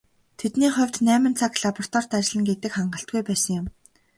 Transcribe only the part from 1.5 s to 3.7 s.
лабораторид ажиллана гэдэг хангалтгүй байсан юм.